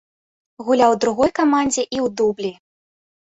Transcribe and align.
Гуляў 0.69 0.95
у 0.95 0.97
другой 1.03 1.29
камандзе 1.39 1.83
і 1.85 1.97
ў 2.05 2.13
дублі. 2.21 2.51